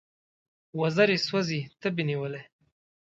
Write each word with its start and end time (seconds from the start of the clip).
وزر 0.79 1.09
یې 1.13 1.19
سوزي 1.27 1.61
تبې 1.81 2.03
نیولی 2.09 2.41